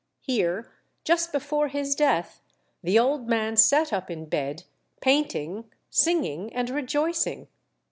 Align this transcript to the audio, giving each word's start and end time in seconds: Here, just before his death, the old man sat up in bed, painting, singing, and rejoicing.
Here, 0.21 0.71
just 1.03 1.31
before 1.31 1.67
his 1.67 1.93
death, 1.93 2.41
the 2.81 2.97
old 2.97 3.29
man 3.29 3.55
sat 3.55 3.93
up 3.93 4.09
in 4.09 4.25
bed, 4.25 4.63
painting, 4.99 5.69
singing, 5.91 6.51
and 6.55 6.71
rejoicing. 6.71 7.47